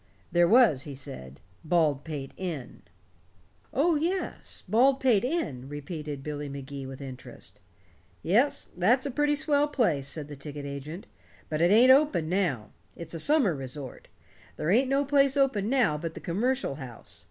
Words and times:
There 0.31 0.47
was, 0.47 0.81
he 0.81 0.95
said, 0.95 1.41
Baldpate 1.63 2.31
Inn. 2.35 2.81
"Oh, 3.71 3.93
yes, 3.93 4.63
Baldpate 4.67 5.23
Inn," 5.23 5.69
repeated 5.69 6.23
Billy 6.23 6.49
Magee 6.49 6.87
with 6.87 7.01
interest. 7.01 7.59
"Yes, 8.23 8.67
that's 8.75 9.05
a 9.05 9.11
pretty 9.11 9.35
swell 9.35 9.67
place," 9.67 10.07
said 10.07 10.27
the 10.27 10.35
ticket 10.35 10.65
agent. 10.65 11.05
"But 11.49 11.61
it 11.61 11.69
ain't 11.69 11.91
open 11.91 12.29
now. 12.29 12.71
It's 12.95 13.13
a 13.13 13.19
summer 13.19 13.53
resort. 13.53 14.07
There 14.57 14.71
ain't 14.71 14.89
no 14.89 15.05
place 15.05 15.37
open 15.37 15.69
now 15.69 15.99
but 15.99 16.15
the 16.15 16.19
Commercial 16.19 16.77
House. 16.81 17.19